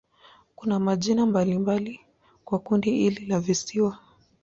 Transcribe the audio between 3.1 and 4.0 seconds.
la visiwa.